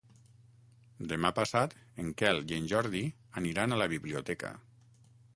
Demà 1.09 1.29
passat 1.39 1.75
en 2.03 2.09
Quel 2.21 2.41
i 2.53 2.57
en 2.57 2.65
Jordi 2.71 3.01
aniran 3.41 3.75
a 3.75 3.77
la 3.83 3.89
biblioteca. 3.93 4.51